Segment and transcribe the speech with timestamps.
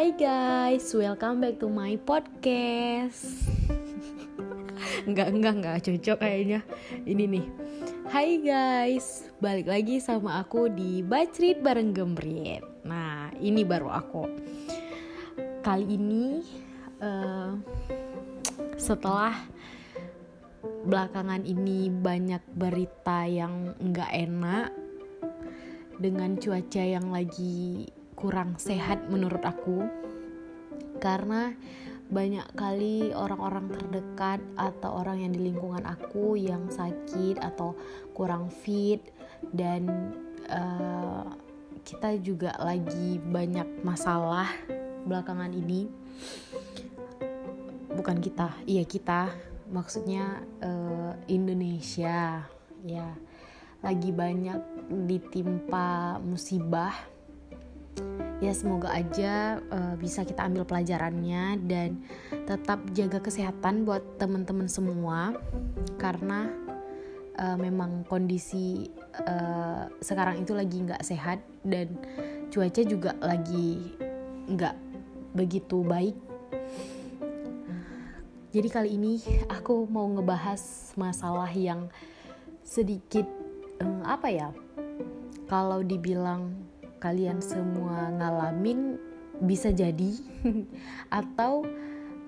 [0.00, 3.20] Hai guys, welcome back to my podcast.
[5.04, 6.64] enggak, enggak, enggak cocok kayaknya.
[7.04, 7.44] Ini nih.
[8.08, 12.64] Hai guys, balik lagi sama aku di Bacrit bareng Gembrit.
[12.88, 14.24] Nah, ini baru aku.
[15.60, 16.48] Kali ini
[17.04, 17.60] uh,
[18.80, 19.36] setelah
[20.64, 24.72] belakangan ini banyak berita yang enggak enak
[26.00, 29.88] dengan cuaca yang lagi kurang sehat menurut aku.
[31.00, 31.56] Karena
[32.10, 37.78] banyak kali orang-orang terdekat atau orang yang di lingkungan aku yang sakit atau
[38.12, 39.00] kurang fit
[39.54, 40.10] dan
[40.50, 41.24] uh,
[41.86, 44.50] kita juga lagi banyak masalah
[45.06, 45.88] belakangan ini.
[47.94, 49.30] Bukan kita iya kita
[49.70, 52.44] maksudnya uh, Indonesia.
[52.84, 53.08] Ya
[53.80, 54.60] lagi banyak
[55.08, 56.92] ditimpa musibah
[58.40, 62.00] ya semoga aja uh, bisa kita ambil pelajarannya dan
[62.48, 65.36] tetap jaga kesehatan buat teman-teman semua.
[66.00, 66.48] Karena
[67.36, 68.88] uh, memang kondisi
[69.28, 71.92] uh, sekarang itu lagi nggak sehat dan
[72.48, 73.92] cuaca juga lagi
[74.48, 74.76] nggak
[75.36, 76.16] begitu baik.
[78.50, 81.86] Jadi kali ini aku mau ngebahas masalah yang
[82.66, 83.22] sedikit
[83.78, 84.48] um, apa ya?
[85.46, 86.69] Kalau dibilang
[87.00, 89.00] kalian semua ngalamin
[89.40, 90.20] bisa jadi
[91.20, 91.64] atau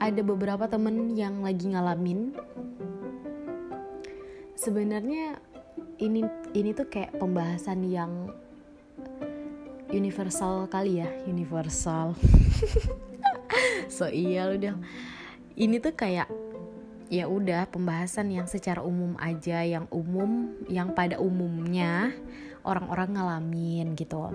[0.00, 2.34] ada beberapa temen yang lagi ngalamin?
[4.56, 5.38] Sebenarnya
[6.00, 6.24] ini
[6.56, 8.32] ini tuh kayak pembahasan yang
[9.92, 11.08] universal kali ya.
[11.28, 12.16] Universal.
[13.92, 14.74] So iya udah
[15.52, 16.32] ini tuh kayak
[17.12, 22.08] ya udah pembahasan yang secara umum aja yang umum yang pada umumnya
[22.64, 24.32] orang-orang ngalamin gitu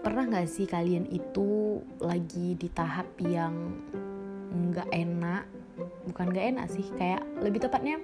[0.00, 3.76] pernah nggak sih kalian itu lagi di tahap yang
[4.50, 5.44] nggak enak?
[6.08, 8.00] Bukan nggak enak sih kayak lebih tepatnya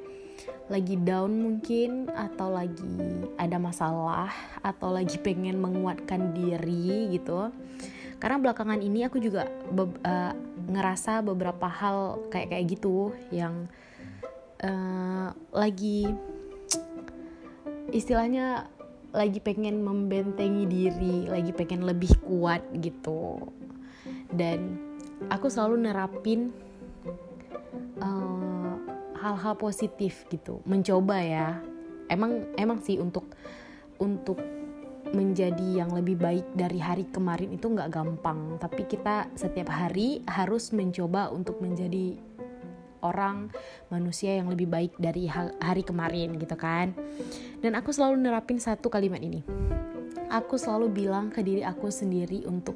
[0.69, 4.29] lagi down mungkin atau lagi ada masalah
[4.61, 7.49] atau lagi pengen menguatkan diri gitu.
[8.21, 10.33] Karena belakangan ini aku juga be uh,
[10.69, 13.69] ngerasa beberapa hal kayak kayak gitu yang
[14.65, 16.11] uh, lagi
[17.99, 18.69] istilahnya
[19.17, 23.41] lagi pengen membentengi diri, lagi pengen lebih kuat gitu.
[24.29, 24.77] Dan
[25.33, 26.53] aku selalu nerapin
[27.97, 28.75] eh,
[29.17, 31.49] hal-hal uh, positif gitu, mencoba ya.
[32.13, 33.25] Emang emang sih untuk
[33.97, 34.37] untuk
[35.17, 40.77] menjadi yang lebih baik dari hari kemarin itu nggak gampang, tapi kita setiap hari harus
[40.77, 42.19] mencoba untuk menjadi
[43.07, 43.55] orang
[43.87, 46.91] manusia yang lebih baik dari hari kemarin gitu kan.
[47.63, 49.47] Dan aku selalu nerapin satu kalimat ini.
[50.27, 52.75] Aku selalu bilang ke diri aku sendiri untuk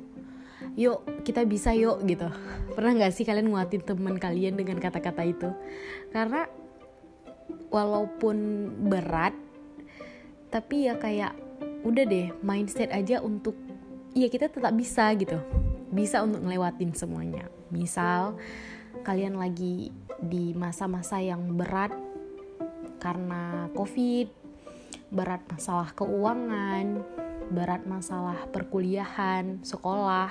[0.79, 2.31] yuk kita bisa yuk gitu.
[2.79, 5.51] Pernah nggak sih kalian nguatin teman kalian dengan kata-kata itu?
[6.15, 6.47] Karena
[7.71, 8.37] walaupun
[8.87, 9.35] berat
[10.51, 11.35] tapi ya kayak
[11.87, 13.55] udah deh mindset aja untuk
[14.15, 15.39] ya kita tetap bisa gitu.
[15.91, 17.47] Bisa untuk ngelewatin semuanya.
[17.71, 18.39] Misal
[19.07, 21.93] kalian lagi di masa-masa yang berat
[23.01, 24.29] karena COVID,
[25.11, 27.01] berat masalah keuangan,
[27.51, 30.31] berat masalah perkuliahan, sekolah,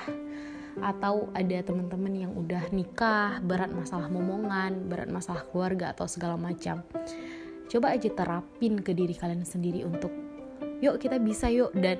[0.80, 6.86] atau ada teman-teman yang udah nikah, berat masalah momongan, berat masalah keluarga atau segala macam.
[7.70, 10.10] Coba aja terapin ke diri kalian sendiri untuk
[10.80, 12.00] yuk kita bisa yuk dan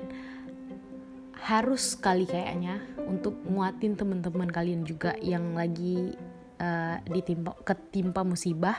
[1.40, 6.16] harus kali kayaknya untuk nguatin teman-teman kalian juga yang lagi
[6.60, 8.78] uh, ditimpa ketimpa musibah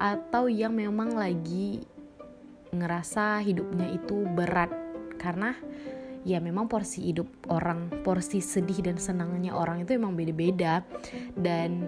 [0.00, 1.84] atau yang memang lagi
[2.72, 4.72] ngerasa hidupnya itu berat.
[5.20, 5.54] Karena
[6.26, 10.82] ya memang porsi hidup orang porsi sedih dan senangnya orang itu emang beda-beda.
[11.36, 11.86] Dan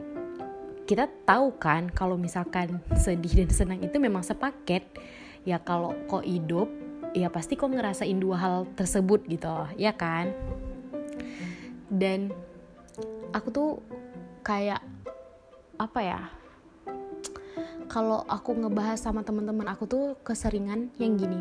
[0.84, 4.84] kita tahu kan kalau misalkan sedih dan senang itu memang sepaket.
[5.44, 6.68] Ya kalau kok hidup
[7.12, 9.50] ya pasti kok ngerasain dua hal tersebut gitu
[9.80, 10.30] ya kan?
[11.88, 12.32] Dan
[13.32, 13.70] aku tuh
[14.44, 14.93] kayak
[15.78, 16.20] apa ya?
[17.90, 21.40] Kalau aku ngebahas sama teman-teman aku tuh keseringan yang gini.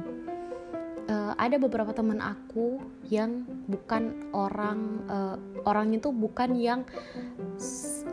[1.03, 2.79] Uh, ada beberapa teman aku
[3.11, 5.35] yang bukan orang uh,
[5.67, 6.87] orangnya tuh bukan yang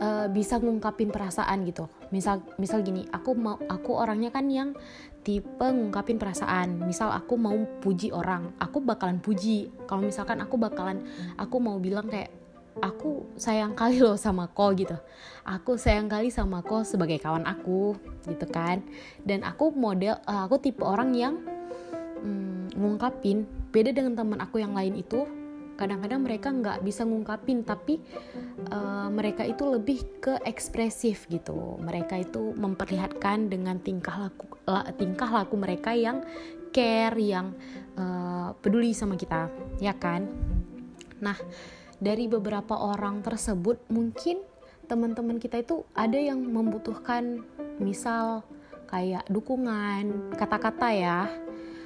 [0.03, 1.87] uh, bisa ngungkapin perasaan gitu.
[2.11, 4.75] Misal misal gini aku mau aku orangnya kan yang
[5.23, 6.83] tipe ngungkapin perasaan.
[6.83, 9.71] Misal aku mau puji orang aku bakalan puji.
[9.87, 10.99] Kalau misalkan aku bakalan
[11.39, 12.41] aku mau bilang kayak
[12.79, 14.95] aku sayang kali loh sama ko gitu.
[15.43, 18.79] Aku sayang kali sama ko sebagai kawan aku gitu kan.
[19.27, 21.35] Dan aku model uh, aku tipe orang yang
[22.23, 23.43] mm, ngungkapin.
[23.75, 25.27] Beda dengan teman aku yang lain itu
[25.75, 27.97] kadang-kadang mereka nggak bisa ngungkapin tapi
[28.69, 31.81] uh, mereka itu lebih ke ekspresif gitu.
[31.81, 36.23] Mereka itu memperlihatkan dengan tingkah laku la, tingkah laku mereka yang
[36.71, 37.51] care yang
[37.99, 39.51] uh, peduli sama kita
[39.81, 40.29] ya kan?
[41.19, 41.35] Nah
[42.01, 44.41] dari beberapa orang tersebut mungkin
[44.89, 47.45] teman-teman kita itu ada yang membutuhkan
[47.77, 48.41] misal
[48.89, 51.29] kayak dukungan kata-kata ya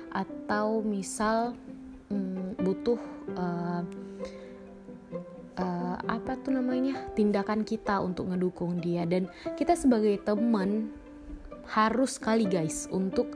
[0.10, 1.54] atau misal
[2.10, 2.98] hmm, butuh
[3.36, 3.84] uh,
[5.60, 9.04] uh, apa tuh namanya tindakan kita untuk ngedukung dia.
[9.04, 9.28] Dan
[9.60, 10.90] kita sebagai teman
[11.68, 13.36] harus kali guys untuk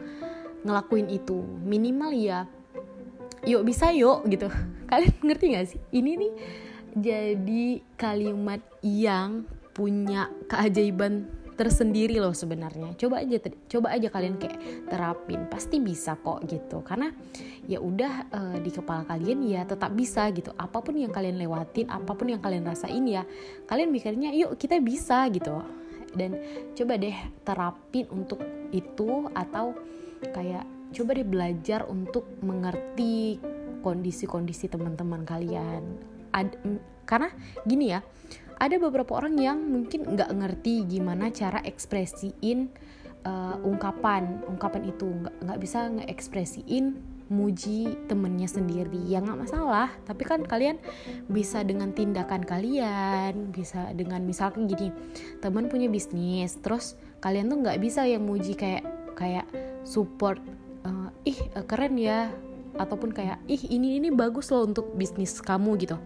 [0.64, 1.44] ngelakuin itu.
[1.68, 2.40] Minimal ya
[3.46, 4.48] yuk bisa yuk gitu.
[4.92, 5.80] Kalian ngerti gak sih?
[5.94, 6.34] Ini nih
[6.98, 7.66] jadi
[7.96, 9.46] kalimat yang
[9.78, 12.96] punya keajaiban tersendiri loh sebenarnya.
[12.96, 13.36] Coba aja
[13.68, 15.44] coba aja kalian kayak terapin.
[15.52, 16.80] Pasti bisa kok gitu.
[16.88, 17.12] Karena
[17.68, 20.56] ya udah uh, di kepala kalian ya tetap bisa gitu.
[20.56, 23.28] Apa pun yang kalian lewatin apa pun yang kalian rasain ya
[23.68, 25.60] kalian mikirnya yuk kita bisa gitu.
[26.16, 26.40] Dan
[26.80, 28.40] coba deh terapin untuk
[28.72, 29.76] itu atau
[30.32, 33.38] kayak coba deh belajar untuk mengerti
[33.82, 35.84] kondisi-kondisi teman-teman kalian.
[36.30, 36.54] Ad,
[37.10, 37.34] karena
[37.66, 38.06] gini ya
[38.60, 42.70] ada beberapa orang yang mungkin nggak ngerti gimana cara ekspresiin
[43.26, 45.08] uh, ungkapan ungkapan itu.
[45.08, 46.86] Nggak nggak bisa ngeekspresiin
[47.30, 49.00] muji temennya sendiri.
[49.08, 50.78] Ya nggak masalah tapi kan kalian
[51.32, 54.92] bisa dengan tindakan kalian bisa dengan misalkan gini
[55.40, 58.84] teman punya bisnis terus kalian tuh nggak bisa yang muji kayak
[59.16, 59.46] kayak
[59.86, 60.40] support
[61.26, 62.32] ih uh, keren ya.
[62.78, 65.98] Ataupun kayak ih ini ini bagus loh untuk bisnis kamu gitu.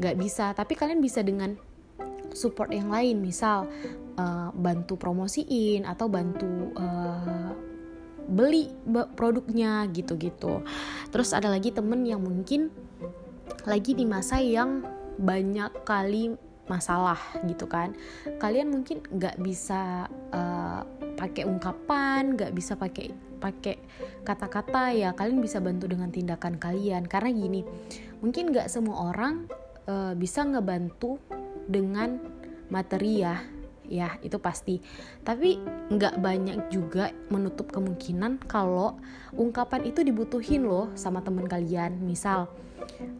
[0.00, 0.50] Nggak bisa.
[0.56, 1.54] Tapi kalian bisa dengan
[2.32, 3.20] support yang lain.
[3.20, 3.68] Misal
[4.16, 7.52] uh, bantu promosiin atau bantu uh,
[8.30, 8.70] beli
[9.18, 10.62] produknya gitu-gitu.
[11.10, 12.70] Terus ada lagi temen yang mungkin
[13.66, 14.86] lagi di masa yang
[15.20, 16.38] banyak kali
[16.70, 17.18] masalah
[17.50, 17.98] gitu kan.
[18.38, 20.59] Kalian mungkin nggak bisa uh,
[21.20, 23.76] pakai ungkapan nggak bisa pakai pakai
[24.24, 27.04] kata-kata ya kalian bisa bantu dengan tindakan kalian.
[27.04, 27.60] Karena gini
[28.24, 29.44] mungkin nggak semua orang
[29.84, 31.20] uh, bisa ngebantu
[31.68, 32.16] dengan
[32.72, 33.36] materi ya.
[33.90, 34.78] Ya itu pasti.
[35.26, 35.58] Tapi
[35.90, 38.96] nggak banyak juga menutup kemungkinan kalau
[39.34, 42.00] ungkapan itu dibutuhin loh sama teman kalian.
[42.00, 42.48] Misal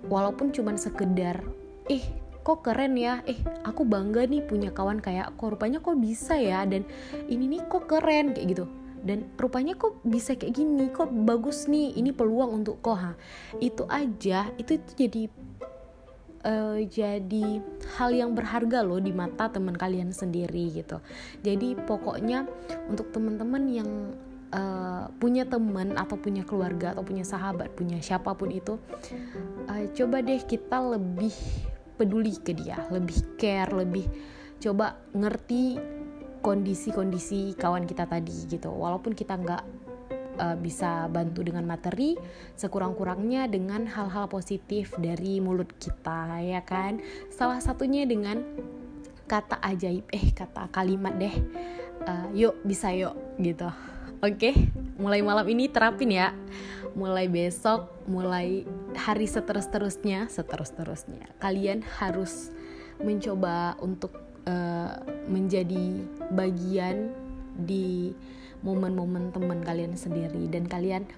[0.07, 1.43] walaupun cuman sekedar
[1.91, 3.25] eh kok keren ya?
[3.29, 6.65] Eh aku bangga nih punya kawan kayak kok rupanya kok bisa ya?
[6.65, 6.85] Dan
[7.29, 8.65] ini nih kok keren kayak gitu.
[9.01, 13.13] Dan rupanya kok bisa kayak gini kok bagus nih ini peluang untuk kok ha.
[13.57, 15.23] Itu aja itu, itu jadi
[16.45, 17.61] uh, jadi
[17.97, 21.01] hal yang berharga loh di mata teman kalian sendiri gitu.
[21.41, 22.45] Jadi pokoknya
[22.89, 23.91] untuk teman-teman yang
[24.53, 28.77] uh, punya teman atau punya keluarga atau punya sahabat, punya siapa pun itu,
[29.69, 31.35] uh, coba deh kita lebih
[32.01, 34.09] peduli ke dia, lebih care, lebih
[34.57, 35.77] coba ngerti
[36.41, 38.73] kondisi-kondisi kawan kita tadi gitu.
[38.73, 39.63] Walaupun kita nggak
[40.41, 42.17] uh, bisa bantu dengan materi
[42.57, 46.99] sekurang-kurangnya dengan hal-hal positif dari mulut kita ya kan
[47.29, 48.41] salah satunya dengan
[49.29, 51.37] kata ajaib eh kata kalimat deh
[52.09, 53.69] uh, yuk bisa yuk gitu
[54.25, 54.55] oke okay?
[54.99, 56.35] mulai malam ini terapin ya
[56.95, 61.31] mulai besok mulai hari seterus-terusnya seterus-terusnya.
[61.39, 62.51] Kalian harus
[63.01, 67.13] mencoba untuk uh, menjadi bagian
[67.55, 68.13] di
[68.61, 70.49] momen-momen teman kalian sendiri.
[70.49, 71.09] Dan kalian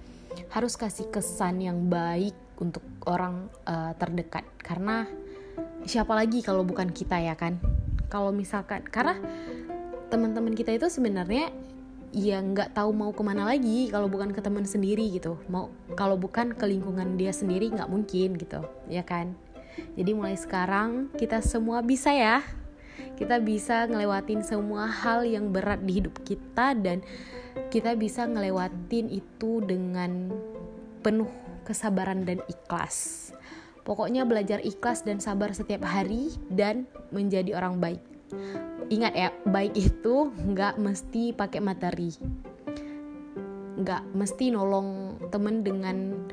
[0.49, 4.47] harus kasih kesan yang baik untuk orang uh, terdekat.
[4.61, 5.05] Karena
[5.83, 7.59] siapa lagi kalau bukan kita ya kan?
[8.07, 9.17] Kalau misalkan karena
[10.13, 11.49] teman-teman kita itu sebenarnya
[12.13, 16.13] ya nggak tahu mau ke mana lagi kalau bukan ke teman sendiri gitu mau kalau
[16.13, 19.33] bukan ke lingkungan dia sendiri nggak mungkin gitu ya kan
[19.97, 22.45] jadi mulai sekarang kita semua bisa ya
[23.17, 27.01] kita bisa ngelewatin semua hal yang berat di hidup kita dan
[27.69, 30.29] kita bisa ngelewatin itu dengan
[31.01, 31.29] penuh
[31.65, 33.29] kesabaran dan ikhlas.
[33.83, 38.12] Pokoknya belajar ikhlas dan sabar setiap hari dan menjadi orang baik.
[38.91, 42.11] Ingat ya, baik itu nggak mesti pakai materi.
[43.79, 46.27] Nggak mesti nolong temen dengan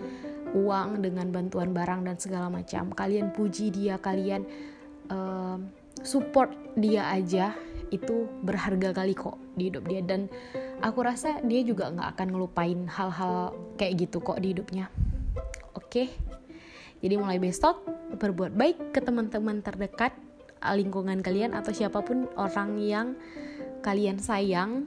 [0.53, 2.91] uang, dengan bantuan barang dan segala macam.
[2.93, 4.45] Kalian puji dia, kalian
[5.11, 5.57] uh,
[6.03, 7.55] support dia aja
[7.91, 10.31] itu berharga kali kok di hidup dia dan
[10.81, 14.87] aku rasa dia juga nggak akan ngelupain hal-hal kayak gitu kok di hidupnya
[15.75, 16.07] oke
[17.03, 17.83] jadi mulai besok
[18.15, 20.15] berbuat baik ke teman-teman terdekat
[20.61, 23.17] lingkungan kalian atau siapa pun orang yang
[23.81, 24.85] kalian sayang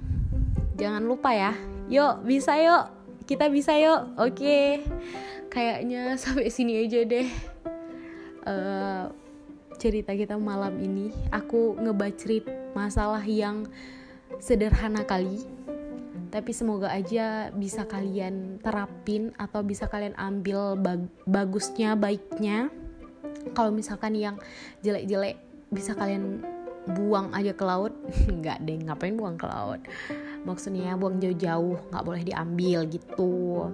[0.77, 1.53] jangan lupa ya.
[1.89, 2.85] Yuk bisa yuk.
[3.25, 4.17] Kita bisa yuk.
[4.21, 4.85] Oke.
[5.49, 7.27] Kayaknya sampai sini aja deh
[8.45, 9.09] uh,
[9.77, 11.09] cerita kita malam ini.
[11.33, 13.65] Aku ngebacrit masalah yang
[14.41, 15.45] sederhana kali
[16.33, 22.73] tapi semoga aja bisa kalian terapin atau bisa kalian ambil bag bagusnya baiknya.
[23.53, 24.41] Kalau misalkan yang
[24.81, 25.37] jelek-jelek
[25.73, 26.45] bisa kalian
[26.95, 27.93] buang aja ke laut?
[28.39, 29.81] Nggak deh ngapain buang ke laut?
[30.43, 33.71] Maksudnya buang jauh-jauh nggak boleh diambil gitu.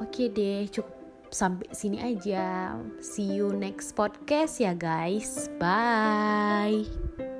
[0.00, 2.78] Oke deh cukup sampai sini aja.
[3.04, 5.52] See you next podcast ya guys.
[5.60, 7.33] Bye